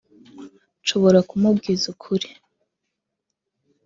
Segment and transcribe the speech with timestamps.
[0.81, 2.29] nshobora kumubwiza ukuri